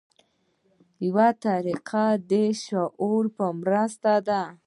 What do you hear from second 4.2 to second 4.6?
ده.